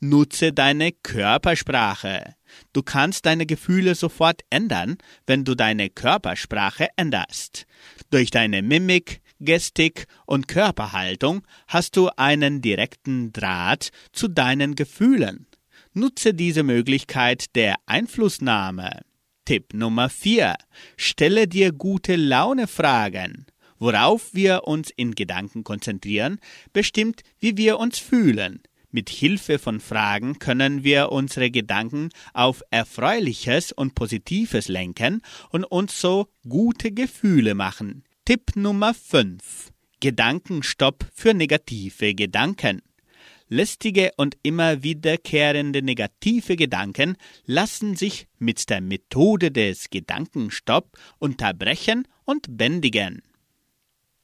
Nutze 0.00 0.52
deine 0.52 0.92
Körpersprache. 0.92 2.34
Du 2.72 2.82
kannst 2.82 3.26
deine 3.26 3.46
Gefühle 3.46 3.94
sofort 3.94 4.42
ändern, 4.50 4.98
wenn 5.26 5.44
du 5.44 5.54
deine 5.54 5.90
Körpersprache 5.90 6.88
änderst. 6.96 7.66
Durch 8.10 8.30
deine 8.30 8.62
Mimik, 8.62 9.20
Gestik 9.40 10.06
und 10.24 10.48
Körperhaltung 10.48 11.46
hast 11.68 11.96
du 11.96 12.08
einen 12.16 12.62
direkten 12.62 13.32
Draht 13.32 13.90
zu 14.12 14.28
deinen 14.28 14.74
Gefühlen. 14.74 15.46
Nutze 15.92 16.34
diese 16.34 16.62
Möglichkeit 16.62 17.54
der 17.54 17.76
Einflussnahme. 17.86 19.00
Tipp 19.44 19.74
Nummer 19.74 20.08
4. 20.08 20.56
Stelle 20.96 21.46
dir 21.46 21.72
gute 21.72 22.16
Laune 22.16 22.66
Fragen. 22.66 23.46
Worauf 23.78 24.34
wir 24.34 24.64
uns 24.64 24.90
in 24.90 25.14
Gedanken 25.14 25.62
konzentrieren, 25.62 26.40
bestimmt, 26.72 27.22
wie 27.38 27.56
wir 27.56 27.78
uns 27.78 27.98
fühlen. 27.98 28.62
Mit 28.96 29.10
Hilfe 29.10 29.58
von 29.58 29.78
Fragen 29.78 30.38
können 30.38 30.82
wir 30.82 31.12
unsere 31.12 31.50
Gedanken 31.50 32.08
auf 32.32 32.62
Erfreuliches 32.70 33.70
und 33.70 33.94
Positives 33.94 34.68
lenken 34.68 35.20
und 35.50 35.64
uns 35.64 36.00
so 36.00 36.28
gute 36.48 36.92
Gefühle 36.92 37.54
machen. 37.54 38.04
Tipp 38.24 38.56
Nummer 38.56 38.94
5. 38.94 39.70
Gedankenstopp 40.00 41.04
für 41.12 41.34
negative 41.34 42.14
Gedanken. 42.14 42.80
Lästige 43.48 44.12
und 44.16 44.38
immer 44.42 44.82
wiederkehrende 44.82 45.82
negative 45.82 46.56
Gedanken 46.56 47.18
lassen 47.44 47.96
sich 47.96 48.28
mit 48.38 48.70
der 48.70 48.80
Methode 48.80 49.50
des 49.50 49.90
Gedankenstopp 49.90 50.96
unterbrechen 51.18 52.08
und 52.24 52.56
bändigen. 52.56 53.20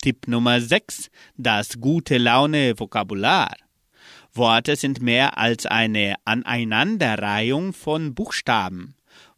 Tipp 0.01 0.29
Nummer 0.29 0.63
6. 0.63 1.11
Das 1.37 1.79
gute 1.79 2.17
Laune 2.17 2.81
Vokabular. 2.81 3.55
Worte 4.35 4.77
sind 4.77 5.03
mehr 5.03 5.37
als 5.37 5.67
eine 5.67 6.15
Aneinanderreihung 6.25 7.75
von 7.75 8.15
Buchstaben. 8.15 8.95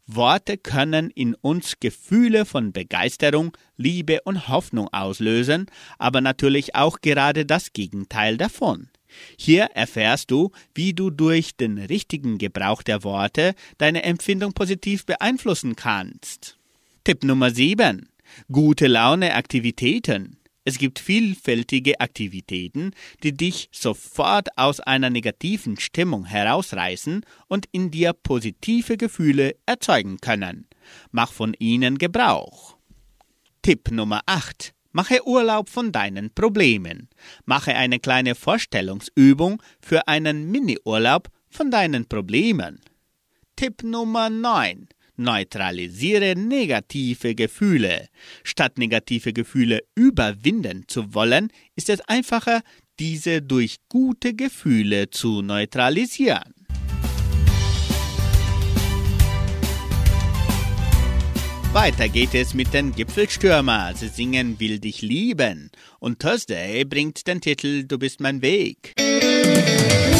Worte 0.07 0.57
können 0.57 1.09
in 1.09 1.33
uns 1.35 1.79
Gefühle 1.79 2.45
von 2.45 2.71
Begeisterung, 2.71 3.57
Liebe 3.75 4.21
und 4.23 4.47
Hoffnung 4.47 4.87
auslösen, 4.93 5.65
aber 5.97 6.21
natürlich 6.21 6.75
auch 6.75 7.01
gerade 7.01 7.45
das 7.45 7.73
Gegenteil 7.73 8.37
davon. 8.37 8.89
Hier 9.37 9.65
erfährst 9.73 10.31
du, 10.31 10.51
wie 10.73 10.93
du 10.93 11.09
durch 11.09 11.55
den 11.57 11.77
richtigen 11.77 12.37
Gebrauch 12.37 12.83
der 12.83 13.03
Worte 13.03 13.55
deine 13.77 14.03
Empfindung 14.03 14.53
positiv 14.53 15.05
beeinflussen 15.05 15.75
kannst. 15.75 16.57
Tipp 17.03 17.23
Nummer 17.23 17.51
7. 17.51 18.07
Gute 18.51 18.87
Laune 18.87 19.35
Aktivitäten. 19.35 20.37
Es 20.67 20.79
gibt 20.79 20.97
vielfältige 20.97 21.99
Aktivitäten, 21.99 22.91
die 23.21 23.33
dich 23.33 23.69
sofort 23.71 24.49
aus 24.57 24.79
einer 24.79 25.11
negativen 25.11 25.79
Stimmung 25.79 26.25
herausreißen 26.25 27.23
und 27.47 27.67
in 27.71 27.91
dir 27.91 28.13
positive 28.13 28.97
Gefühle 28.97 29.55
erzeugen 29.67 30.17
können. 30.17 30.67
Mach 31.11 31.31
von 31.31 31.53
ihnen 31.59 31.99
Gebrauch. 31.99 32.77
Tipp 33.61 33.91
Nummer 33.91 34.21
8. 34.25 34.73
Mache 34.91 35.27
Urlaub 35.27 35.69
von 35.69 35.91
deinen 35.91 36.33
Problemen. 36.33 37.09
Mache 37.45 37.75
eine 37.75 37.99
kleine 37.99 38.33
Vorstellungsübung 38.33 39.61
für 39.79 40.07
einen 40.07 40.49
Mini-Urlaub 40.49 41.29
von 41.49 41.69
deinen 41.69 42.07
Problemen. 42.07 42.81
Tipp 43.55 43.83
Nummer 43.83 44.31
9. 44.31 44.87
Neutralisiere 45.17 46.35
negative 46.35 47.35
Gefühle. 47.35 48.07
Statt 48.43 48.77
negative 48.77 49.33
Gefühle 49.33 49.81
überwinden 49.95 50.83
zu 50.87 51.13
wollen, 51.13 51.49
ist 51.75 51.89
es 51.89 52.01
einfacher, 52.01 52.61
diese 52.99 53.41
durch 53.41 53.77
gute 53.89 54.33
Gefühle 54.33 55.09
zu 55.09 55.41
neutralisieren. 55.41 56.53
Weiter 61.75 62.07
geht 62.07 62.33
es 62.33 62.53
mit 62.53 62.73
den 62.73 62.93
Gipfelstürmer. 62.93 63.93
Sie 63.95 64.07
singen 64.07 64.57
Will 64.61 64.79
dich 64.79 65.01
lieben. 65.01 65.71
Und 65.99 66.21
Thursday 66.21 66.85
bringt 66.85 67.27
den 67.27 67.41
Titel 67.41 67.83
Du 67.83 67.99
bist 67.99 68.21
mein 68.21 68.41
Weg. 68.41 68.93
Du 68.95 70.14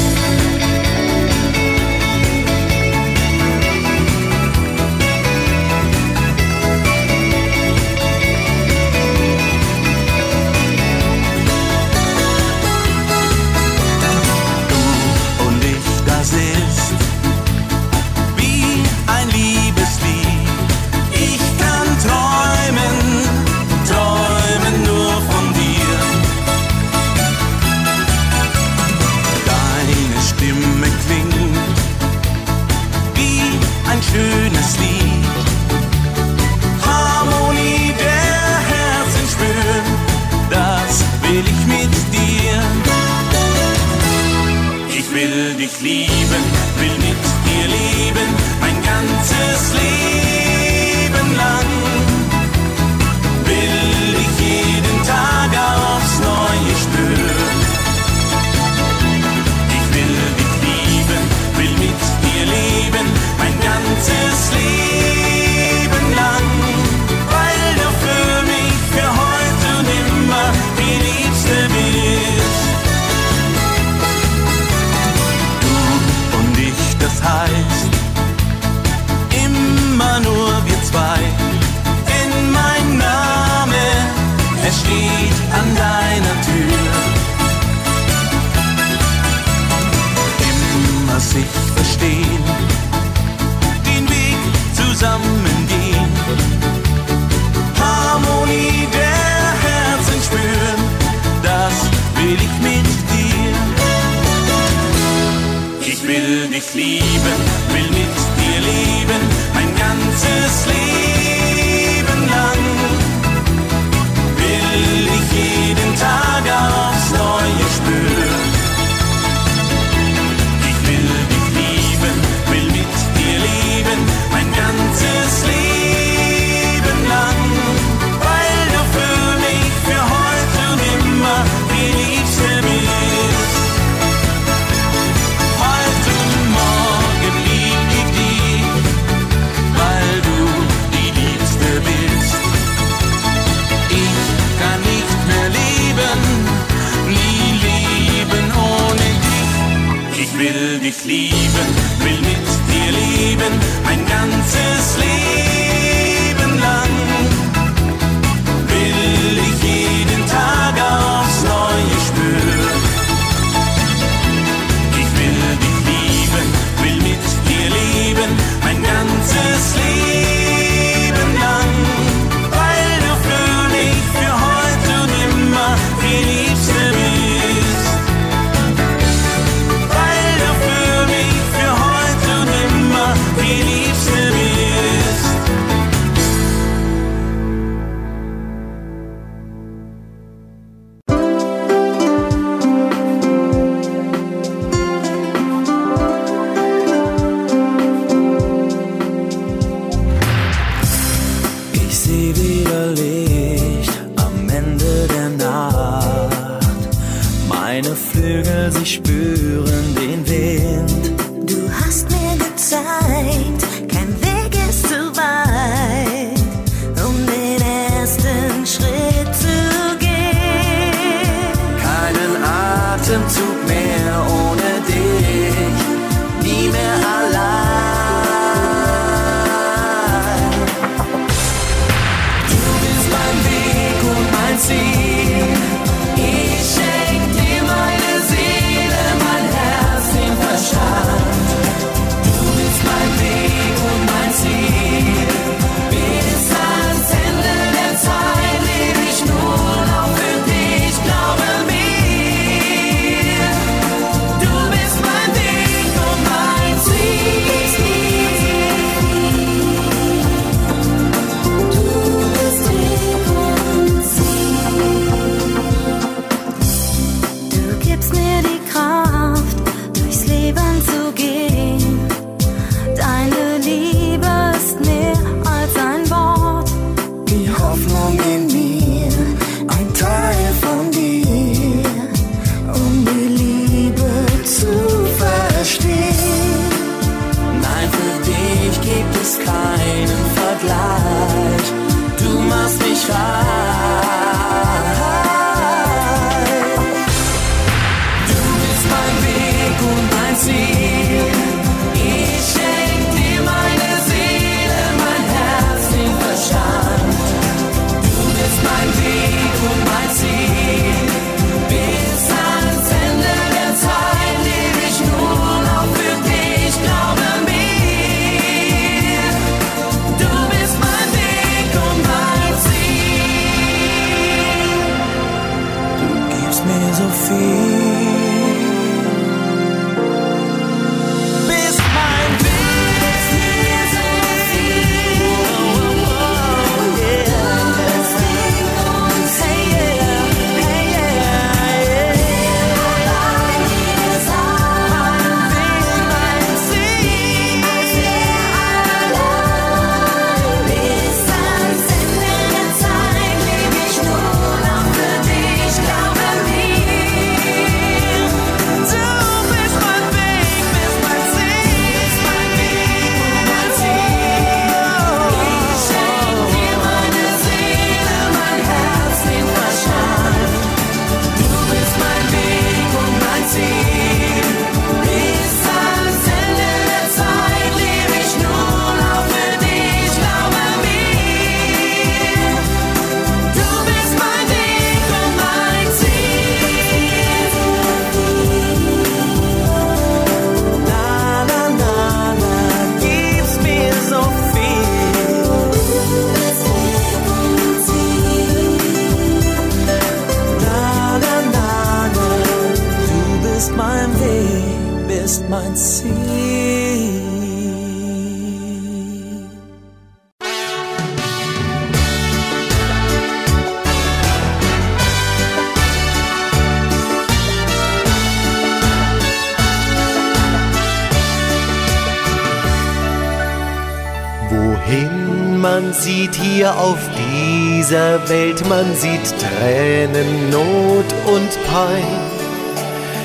man 425.65 425.93
sieht 425.93 426.35
hier 426.35 426.77
auf 426.77 426.99
dieser 427.17 428.29
Welt, 428.29 428.69
man 428.69 428.95
sieht 428.95 429.33
Tränen, 429.39 430.51
Not 430.51 431.09
und 431.25 431.51
Pein. 431.71 432.19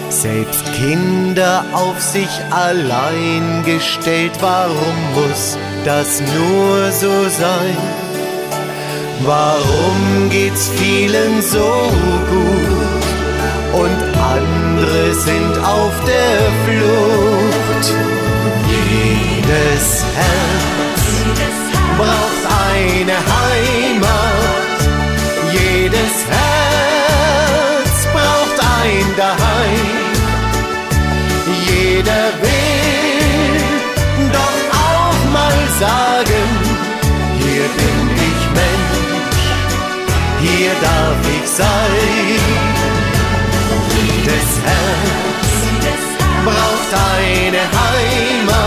Selbst 0.09 0.65
Kinder 0.73 1.67
auf 1.75 2.01
sich 2.01 2.31
allein 2.51 3.63
gestellt, 3.67 4.33
warum 4.41 4.97
muss 5.15 5.59
das 5.85 6.23
nur 6.35 6.91
so 6.93 7.29
sein? 7.29 7.77
Warum 9.23 10.31
geht's 10.31 10.71
vielen 10.77 11.43
so 11.43 11.69
gut 12.33 13.83
und 13.83 14.01
andere 14.19 15.15
sind 15.15 15.59
auf 15.59 15.95
der 16.07 16.39
Flucht? 16.65 17.95
Jedes 18.67 20.05
Herz 20.17 20.60
braucht 22.01 22.45
eine 22.73 23.17
Heimat. 23.35 24.81
Jedes 25.53 26.15
Herz 26.35 27.97
braucht 28.15 28.59
ein 28.83 29.07
Daheim. 29.23 29.89
Jeder 31.69 32.25
will 32.45 33.61
doch 34.37 34.61
auch 34.89 35.21
mal 35.37 35.59
sagen, 35.85 36.47
hier 37.43 37.67
bin 37.81 37.99
ich 38.29 38.41
Mensch, 38.61 39.43
hier 40.45 40.75
darf 40.89 41.21
ich 41.37 41.47
sein. 41.63 42.43
Jedes 43.97 44.51
Herz 44.69 45.49
braucht 46.47 46.91
eine 47.19 47.63
Heimat. 47.79 48.60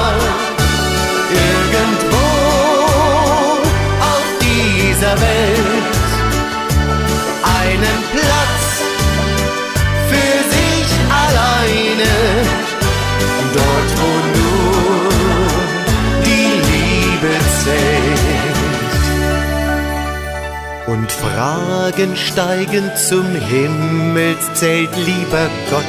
Und 20.94 21.12
Fragen 21.12 22.16
steigen 22.16 22.92
zum 22.96 23.26
Himmelszelt, 23.34 24.92
lieber 24.96 25.50
Gott, 25.72 25.84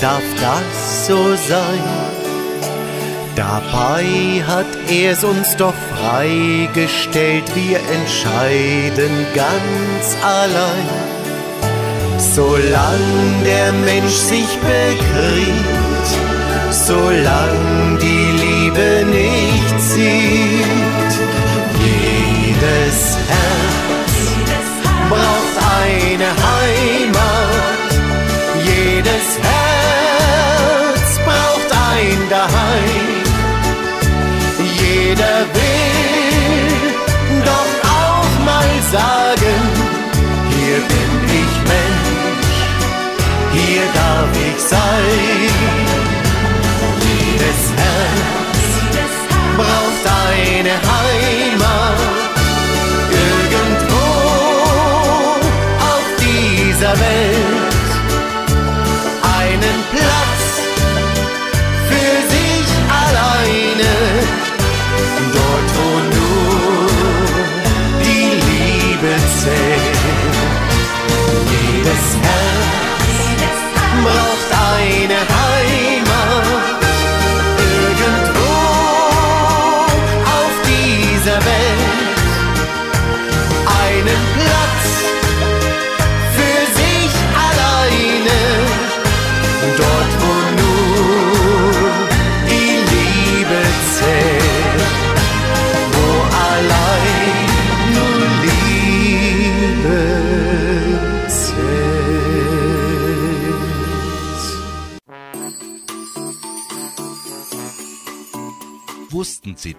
darf 0.00 0.24
das 0.40 1.06
so 1.06 1.36
sein? 1.36 1.84
Dabei 3.36 4.42
hat 4.44 4.66
er's 4.90 5.22
uns 5.22 5.54
doch 5.54 5.74
freigestellt, 5.94 7.44
wir 7.54 7.78
entscheiden 7.78 9.24
ganz 9.36 10.16
allein. 10.24 10.88
Solange 12.18 13.44
der 13.44 13.72
Mensch 13.72 14.14
sich 14.14 14.58
bekriegt, 14.58 16.08
solange 16.72 17.98
die 18.02 18.32
Liebe 18.42 19.06
nicht 19.12 19.19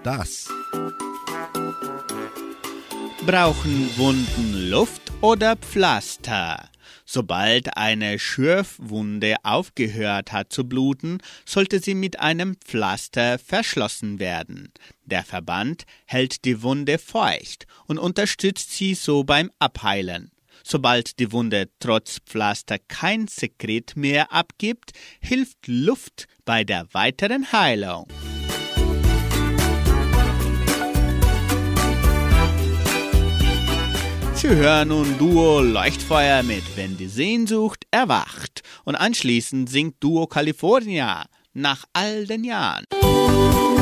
das? 0.04 0.48
Brauchen 3.26 3.90
Wunden 3.98 4.70
Luft 4.70 5.12
oder 5.22 5.56
Pflaster? 5.56 6.70
Sobald 7.06 7.76
eine 7.78 8.20
Schürfwunde 8.20 9.36
aufgehört 9.44 10.32
hat 10.32 10.54
zu 10.54 10.64
bluten, 10.64 11.20
sollte 11.46 11.80
sie 11.80 11.94
mit 11.94 12.20
einem 12.20 12.56
Pflaster 12.56 13.38
verschlossen 13.38 14.20
werden. 14.20 14.72
Der 15.06 15.24
Verband 15.24 15.84
hält 16.06 16.46
die 16.46 16.64
Wunde 16.64 16.98
feucht 16.98 17.68
und 17.86 18.00
unterstützt 18.00 18.72
sie 18.72 18.96
so 18.96 19.24
beim 19.24 19.52
Abheilen. 19.60 20.32
Sobald 20.64 21.20
die 21.20 21.32
Wunde 21.32 21.70
trotz 21.80 22.20
Pflaster 22.26 22.78
kein 22.80 23.28
Sekret 23.28 23.96
mehr 23.96 24.32
abgibt, 24.32 24.92
hilft 25.20 25.68
Luft 25.68 26.28
bei 26.46 26.64
der 26.64 26.88
weiteren 26.94 27.52
Heilung. 27.52 28.08
Sie 34.42 34.48
hören 34.48 34.88
nun 34.88 35.20
Duo 35.20 35.62
Leuchtfeuer 35.62 36.42
mit 36.42 36.64
Wenn 36.76 36.98
die 36.98 37.06
Sehnsucht 37.06 37.86
erwacht 37.92 38.64
und 38.86 38.96
anschließend 38.96 39.70
singt 39.70 40.04
Duo 40.04 40.26
California 40.26 41.28
nach 41.54 41.86
all 41.94 42.26
den 42.26 42.44
Jahren. 42.44 42.86
Wenn 42.90 43.81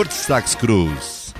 Geburtstagsgruß. 0.00 1.34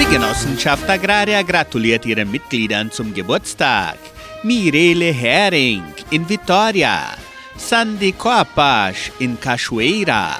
Die 0.00 0.04
Genossenschaft 0.06 0.90
Agraria 0.90 1.42
gratuliert 1.42 2.04
ihren 2.04 2.28
Mitgliedern 2.28 2.90
zum 2.90 3.14
Geburtstag. 3.14 3.96
Mirele 4.42 5.12
Hering 5.12 5.84
in 6.10 6.28
Vitoria, 6.28 7.14
Sandy 7.56 8.10
Coapash 8.10 9.12
in 9.20 9.38
Cachoeira 9.38 10.38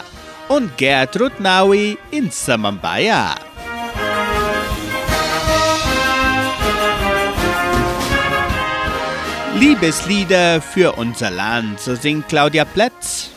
und 0.49 0.77
Gertrud 0.77 1.39
Naui 1.39 1.97
in 2.11 2.33
Samambaya. 2.33 3.37
Liebeslieder 9.55 10.61
für 10.61 10.91
unser 10.99 11.31
Land, 11.31 11.79
so 11.79 11.95
singt 11.95 12.29
Claudia 12.29 12.65
Plätz. 12.65 13.36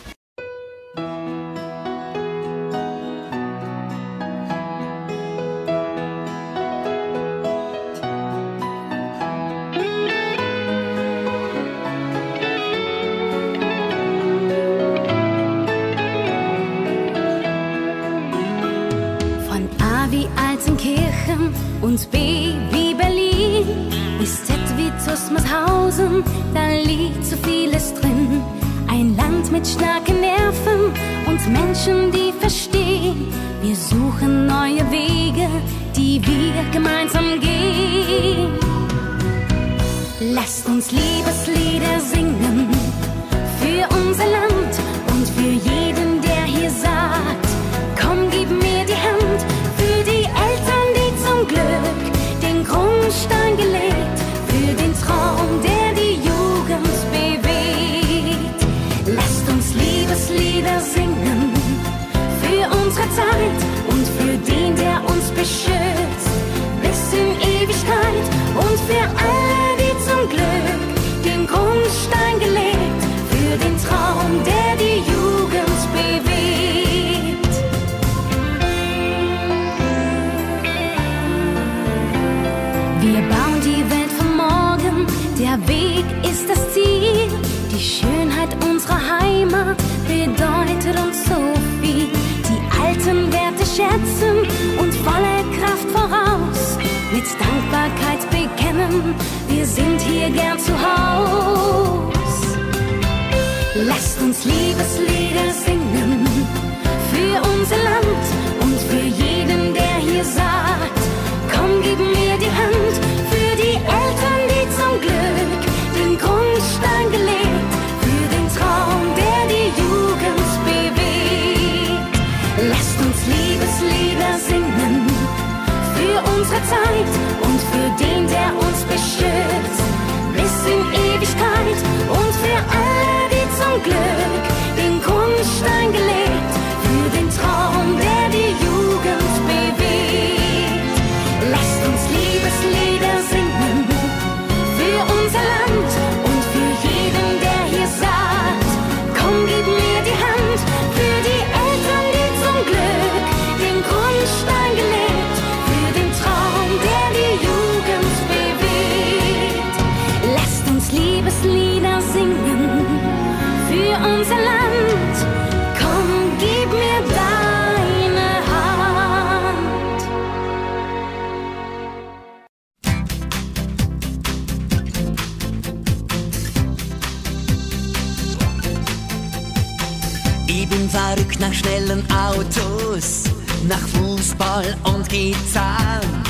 Autos, 182.30 183.24
nach 183.66 183.86
Fußball 183.88 184.76
und 184.84 185.08
Gitarren. 185.08 186.22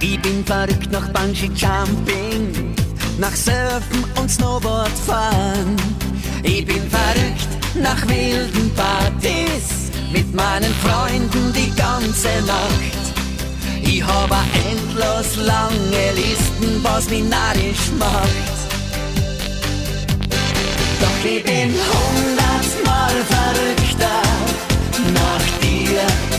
Ich 0.00 0.20
bin 0.20 0.44
verrückt 0.44 0.92
nach 0.92 1.08
Bungee 1.12 1.50
Jumping, 1.54 2.74
nach 3.18 3.34
Surfen 3.34 4.04
und 4.20 4.30
Snowboardfahren. 4.30 5.76
Ich 6.42 6.66
bin 6.66 6.82
verrückt 6.90 7.48
nach 7.80 8.06
wilden 8.06 8.70
Partys 8.74 9.90
mit 10.12 10.34
meinen 10.34 10.74
Freunden 10.84 11.52
die 11.54 11.72
ganze 11.74 12.28
Nacht. 12.46 13.04
Ich 13.82 14.04
habe 14.04 14.36
endlos 14.68 15.36
lange 15.36 16.04
Listen, 16.16 16.82
was 16.82 17.08
mich 17.08 17.24
narrisch 17.24 17.90
macht. 17.98 18.54
Doch 21.00 21.24
ich 21.24 21.42
bin 21.42 21.72
hundertmal 21.92 23.14
verrückt 23.30 23.83
stark 23.96 25.12
nach 25.14 25.58
dir. 25.60 26.33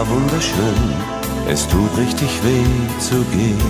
War 0.00 0.08
wunderschön, 0.08 0.94
es 1.46 1.68
tut 1.68 1.90
richtig 1.98 2.30
weh 2.42 3.00
zu 3.00 3.16
gehen. 3.36 3.60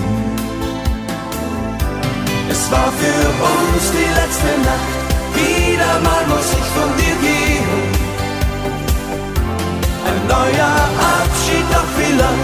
Es 2.49 2.71
war 2.71 2.89
für 3.01 3.23
uns 3.53 3.83
die 3.97 4.11
letzte 4.19 4.51
Nacht, 4.69 4.91
wieder 5.35 5.93
mal 6.07 6.23
muss 6.33 6.49
ich 6.59 6.67
von 6.77 6.89
dir 7.01 7.17
gehen. 7.27 7.71
Ein 10.09 10.19
neuer 10.35 10.75
Abschied, 11.19 11.67
doch 11.75 11.91
wie 11.99 12.13
lang 12.23 12.39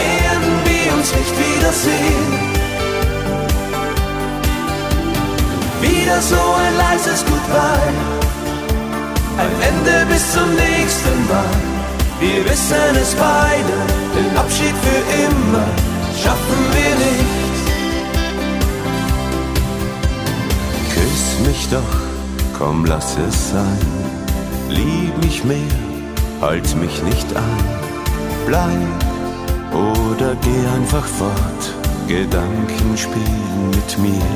werden 0.00 0.52
wir 0.68 0.94
uns 0.96 1.08
nicht 1.18 1.34
wiedersehen? 1.44 2.28
Wieder 5.82 6.20
so 6.22 6.42
ein 6.64 6.74
leises 6.84 7.22
Goodbye, 7.26 7.96
ein 9.42 9.54
Ende 9.70 10.06
bis 10.10 10.32
zum 10.32 10.48
nächsten 10.54 11.28
Mal. 11.28 11.75
Wir 12.18 12.42
wissen 12.46 12.96
es 12.98 13.14
beide, 13.14 13.76
den 14.16 14.36
Abschied 14.38 14.74
für 14.84 15.02
immer 15.26 15.66
schaffen 16.18 16.62
wir 16.72 16.94
nicht. 17.04 17.56
Küss 20.94 21.46
mich 21.46 21.68
doch, 21.68 22.58
komm, 22.58 22.86
lass 22.86 23.18
es 23.18 23.50
sein. 23.50 23.86
Lieb 24.70 25.14
mich 25.22 25.44
mehr, 25.44 25.58
halt 26.40 26.74
mich 26.76 27.02
nicht 27.02 27.36
an. 27.36 27.58
Bleib 28.46 29.04
oder 29.74 30.34
geh 30.40 30.66
einfach 30.74 31.04
fort. 31.04 31.74
Gedanken 32.08 32.96
spielen 32.96 33.70
mit 33.70 33.98
mir. 33.98 34.30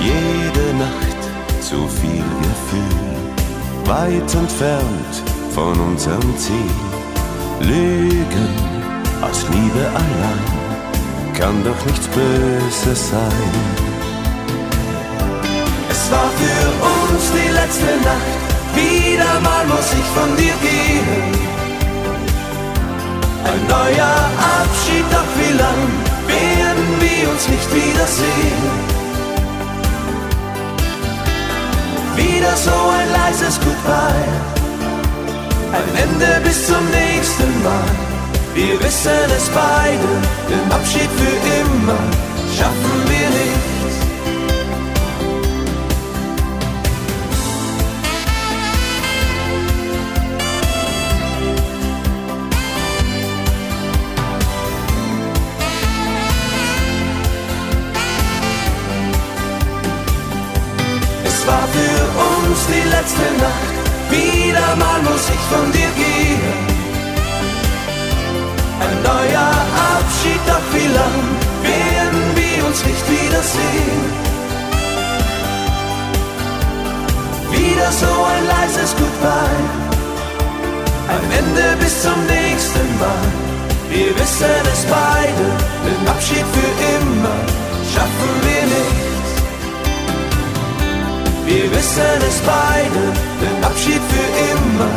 Jede 0.00 0.76
Nacht 0.78 1.22
zu 1.60 1.88
viel 1.88 2.24
Gefühl, 2.42 3.86
weit 3.86 4.34
entfernt 4.34 5.34
von 5.54 5.78
unserem 5.78 6.36
Ziel. 6.36 6.74
Lügen 7.60 8.48
aus 9.22 9.46
Liebe 9.52 9.86
allein 9.94 10.54
kann 11.38 11.62
doch 11.62 11.80
nichts 11.86 12.08
Böses 12.08 13.10
sein. 13.10 13.52
Es 15.90 16.10
war 16.10 16.30
für 16.40 16.66
uns 16.92 17.24
die 17.38 17.52
letzte 17.52 17.92
Nacht, 18.08 18.38
wieder 18.74 19.40
mal 19.40 19.64
muss 19.66 19.92
ich 19.92 20.08
von 20.16 20.36
dir 20.36 20.54
gehen. 20.60 21.32
Ein 23.44 23.66
neuer 23.68 24.16
Abschied, 24.58 25.06
doch 25.12 25.30
wie 25.38 25.56
lang 25.56 25.80
werden 26.26 26.88
wir 26.98 27.30
uns 27.30 27.48
nicht 27.48 27.68
wiedersehen? 27.72 28.62
Wieder 32.16 32.56
so 32.56 32.76
ein 32.98 33.08
leises 33.12 33.60
Goodbye, 33.60 34.53
ein 35.74 35.96
Ende 35.96 36.40
bis 36.44 36.66
zum 36.66 36.84
nächsten 36.90 37.62
Mal. 37.62 37.90
Wir 38.54 38.80
wissen 38.80 39.30
es 39.36 39.48
beide, 39.48 40.10
den 40.48 40.72
Abschied 40.72 41.10
für 41.20 41.36
immer 41.60 41.98
schaffen 42.56 42.98
wir 43.08 43.28
nicht. 43.30 43.74
Es 61.26 61.46
war 61.46 61.66
für 61.74 61.98
uns 62.26 62.60
die 62.68 62.88
letzte 62.88 63.26
Nacht, 63.42 63.83
wieder 64.14 64.76
mal 64.76 65.00
muss 65.02 65.26
ich 65.34 65.44
von 65.52 65.66
dir 65.72 65.90
gehen. 66.02 66.42
Ein 68.84 68.96
neuer 69.10 69.52
Abschied, 69.94 70.42
doch 70.50 70.66
wie 70.74 70.90
lang 71.00 71.20
werden 71.70 72.22
wir 72.40 72.66
uns 72.66 72.84
nicht 72.84 73.04
wiedersehen? 73.16 74.02
Wieder 77.50 77.90
so 78.02 78.12
ein 78.32 78.44
leises 78.54 78.90
Goodbye, 78.98 79.64
ein 81.14 81.26
Ende 81.40 81.66
bis 81.80 82.02
zum 82.02 82.18
nächsten 82.26 82.88
Mal. 82.98 83.26
Wir 83.90 84.10
wissen 84.18 84.64
es 84.72 84.82
beide, 84.86 85.46
den 85.86 86.08
Abschied 86.08 86.46
für 86.54 86.72
immer 86.96 87.38
schaffen 87.92 88.32
wir 88.42 88.64
nicht. 88.74 89.03
Wir 91.46 91.70
wissen 91.70 92.22
es 92.28 92.40
beide, 92.40 93.12
den 93.40 93.64
Abschied 93.64 94.02
für 94.12 94.28
immer 94.52 94.92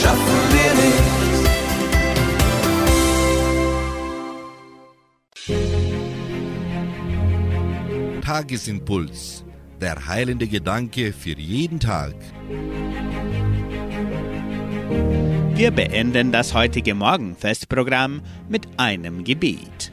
schaffen 0.00 0.40
wir 0.52 0.72
nicht. 0.84 1.16
Tagesimpuls. 8.22 9.44
Der 9.80 10.06
heilende 10.06 10.46
Gedanke 10.46 11.12
für 11.12 11.38
jeden 11.38 11.78
Tag. 11.80 12.14
Wir 15.54 15.70
beenden 15.70 16.32
das 16.32 16.52
heutige 16.54 16.94
Morgenfestprogramm 16.94 18.22
mit 18.48 18.66
einem 18.78 19.24
Gebet. 19.24 19.92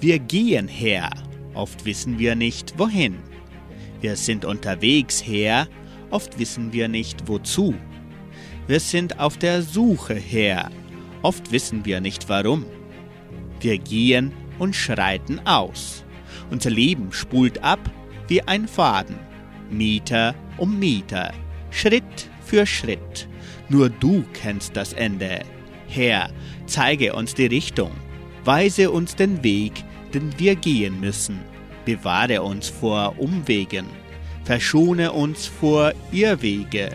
Wir 0.00 0.18
gehen 0.18 0.68
her, 0.68 1.08
oft 1.54 1.84
wissen 1.84 2.18
wir 2.18 2.34
nicht 2.34 2.78
wohin. 2.78 3.16
Wir 4.00 4.16
sind 4.16 4.44
unterwegs 4.44 5.24
her, 5.24 5.68
oft 6.10 6.38
wissen 6.38 6.72
wir 6.72 6.88
nicht 6.88 7.28
wozu. 7.28 7.74
Wir 8.66 8.80
sind 8.80 9.18
auf 9.18 9.38
der 9.38 9.62
Suche 9.62 10.14
her, 10.14 10.70
oft 11.22 11.52
wissen 11.52 11.84
wir 11.84 12.00
nicht 12.00 12.28
warum. 12.28 12.66
Wir 13.60 13.78
gehen 13.78 14.32
und 14.58 14.74
schreiten 14.74 15.40
aus. 15.44 16.04
Unser 16.50 16.70
Leben 16.70 17.12
spult 17.12 17.62
ab 17.62 17.80
wie 18.28 18.42
ein 18.42 18.68
Faden, 18.68 19.16
Meter 19.70 20.34
um 20.58 20.78
Meter, 20.78 21.32
Schritt 21.70 22.30
für 22.40 22.66
Schritt. 22.66 23.28
Nur 23.68 23.88
du 23.88 24.24
kennst 24.32 24.76
das 24.76 24.92
Ende. 24.92 25.40
Herr, 25.88 26.30
zeige 26.66 27.14
uns 27.14 27.34
die 27.34 27.46
Richtung, 27.46 27.92
weise 28.44 28.90
uns 28.90 29.16
den 29.16 29.42
Weg, 29.42 29.84
den 30.14 30.38
wir 30.38 30.54
gehen 30.54 31.00
müssen. 31.00 31.40
Bewahre 31.86 32.42
uns 32.42 32.68
vor 32.68 33.14
Umwegen, 33.16 33.86
verschone 34.44 35.12
uns 35.12 35.46
vor 35.46 35.92
Irrwege, 36.10 36.90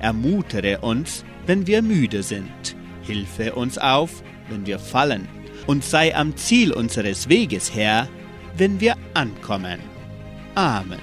ermutere 0.00 0.80
uns, 0.80 1.24
wenn 1.46 1.66
wir 1.66 1.82
müde 1.82 2.22
sind, 2.22 2.74
hilfe 3.02 3.54
uns 3.54 3.76
auf, 3.76 4.22
wenn 4.48 4.64
wir 4.64 4.78
fallen, 4.78 5.28
und 5.66 5.84
sei 5.84 6.16
am 6.16 6.34
Ziel 6.36 6.72
unseres 6.72 7.28
Weges, 7.28 7.74
Herr, 7.74 8.08
wenn 8.56 8.80
wir 8.80 8.96
ankommen. 9.12 9.78
Amen. 10.54 10.98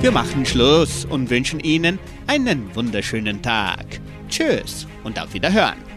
Wir 0.00 0.10
machen 0.10 0.44
Schluss 0.44 1.04
und 1.04 1.30
wünschen 1.30 1.60
Ihnen 1.60 2.00
einen 2.26 2.74
wunderschönen 2.74 3.40
Tag. 3.40 3.86
Tschüss 4.28 4.88
und 5.04 5.20
auf 5.20 5.32
Wiederhören. 5.32 5.92